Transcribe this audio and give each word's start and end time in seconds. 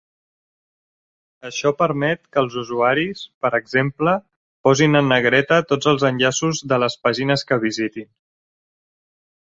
Això 1.49 1.71
permet 1.81 2.21
que 2.37 2.41
els 2.45 2.55
usuaris, 2.61 3.21
per 3.45 3.51
exemple, 3.59 4.15
posin 4.69 5.01
en 5.03 5.13
negreta 5.15 5.63
tots 5.73 5.91
els 5.93 6.09
enllaços 6.13 6.63
de 6.73 6.81
les 6.85 6.97
pàgines 7.05 7.49
que 7.51 7.63
visitin. 7.67 8.09